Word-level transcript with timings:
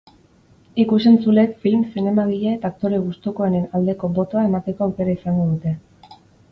Ikus-entzuleek 0.83 1.51
film, 1.65 1.83
zinemagile 1.97 2.55
eta 2.55 2.73
aktore 2.73 3.03
gustukoenen 3.05 3.71
aldeko 3.81 4.13
botoa 4.21 4.51
emateko 4.51 4.89
aukera 4.89 5.19
izango 5.19 5.49
dute. 5.55 5.81